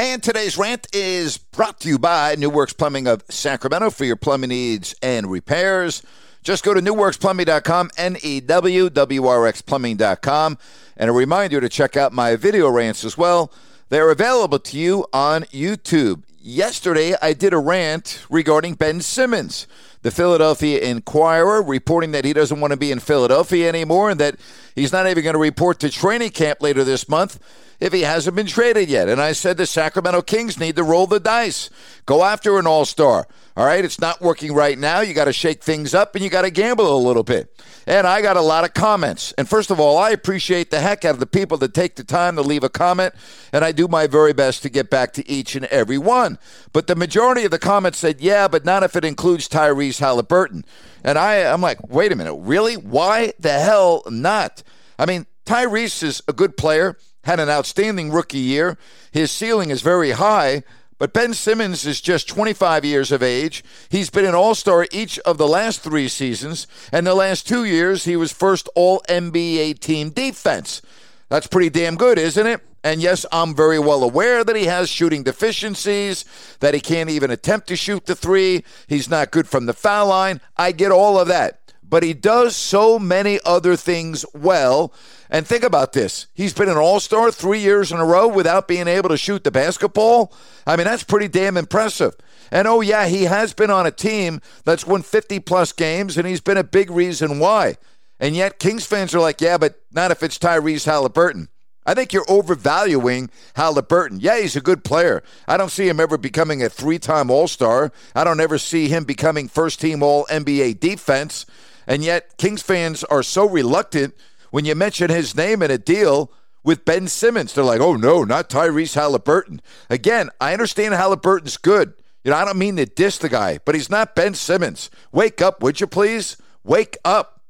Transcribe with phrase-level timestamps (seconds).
[0.00, 4.14] And today's rant is brought to you by New Works Plumbing of Sacramento for your
[4.14, 6.04] plumbing needs and repairs.
[6.44, 10.58] Just go to newworksplumbing.com, N-E-W-W-R-X-plumbing.com.
[10.96, 13.52] And a reminder to check out my video rants as well.
[13.88, 16.22] They're available to you on YouTube.
[16.40, 19.66] Yesterday, I did a rant regarding Ben Simmons,
[20.02, 24.36] the Philadelphia Inquirer, reporting that he doesn't want to be in Philadelphia anymore and that
[24.74, 27.40] he's not even going to report to training camp later this month
[27.80, 29.08] if he hasn't been traded yet.
[29.08, 31.70] And I said the Sacramento Kings need to roll the dice,
[32.06, 33.26] go after an all star.
[33.56, 35.00] All right, it's not working right now.
[35.00, 37.52] You got to shake things up and you got to gamble a little bit.
[37.88, 39.32] And I got a lot of comments.
[39.36, 42.04] And first of all, I appreciate the heck out of the people that take the
[42.04, 43.14] time to leave a comment,
[43.52, 46.38] and I do my very best to get back to each and every one.
[46.72, 50.64] But the majority of the comments said, yeah, but not if it includes Tyrese Halliburton.
[51.04, 52.76] And I, I'm like, wait a minute, really?
[52.76, 54.62] Why the hell not?
[54.98, 58.76] I mean, Tyrese is a good player, had an outstanding rookie year.
[59.12, 60.62] His ceiling is very high,
[60.98, 63.62] but Ben Simmons is just 25 years of age.
[63.88, 67.64] He's been an all star each of the last three seasons, and the last two
[67.64, 70.82] years, he was first all NBA team defense.
[71.28, 72.60] That's pretty damn good, isn't it?
[72.84, 76.24] And yes, I'm very well aware that he has shooting deficiencies,
[76.60, 78.64] that he can't even attempt to shoot the three.
[78.86, 80.40] He's not good from the foul line.
[80.56, 81.72] I get all of that.
[81.82, 84.92] But he does so many other things well.
[85.30, 86.26] And think about this.
[86.34, 89.42] He's been an all star three years in a row without being able to shoot
[89.42, 90.32] the basketball.
[90.66, 92.14] I mean, that's pretty damn impressive.
[92.50, 96.26] And oh, yeah, he has been on a team that's won 50 plus games, and
[96.26, 97.76] he's been a big reason why.
[98.20, 101.48] And yet, Kings fans are like, yeah, but not if it's Tyrese Halliburton.
[101.88, 104.20] I think you're overvaluing Halliburton.
[104.20, 105.22] Yeah, he's a good player.
[105.46, 107.90] I don't see him ever becoming a three time All Star.
[108.14, 111.46] I don't ever see him becoming first team All NBA defense.
[111.86, 114.14] And yet, Kings fans are so reluctant
[114.50, 116.30] when you mention his name in a deal
[116.62, 117.54] with Ben Simmons.
[117.54, 119.62] They're like, oh, no, not Tyrese Halliburton.
[119.88, 121.94] Again, I understand Halliburton's good.
[122.22, 124.90] You know, I don't mean to diss the guy, but he's not Ben Simmons.
[125.10, 126.36] Wake up, would you please?
[126.64, 127.40] Wake up.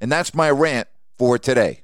[0.00, 1.83] And that's my rant for today.